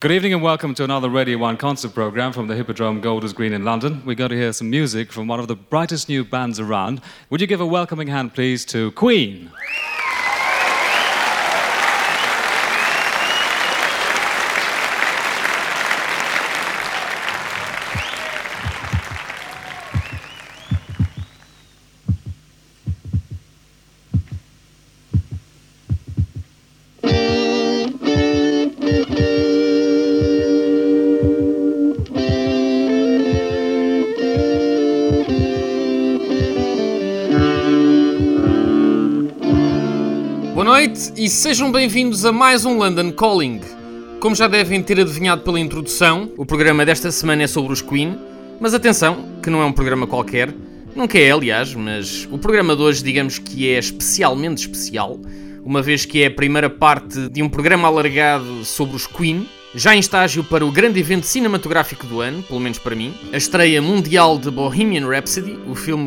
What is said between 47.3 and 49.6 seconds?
é sobre os Queen, mas atenção, que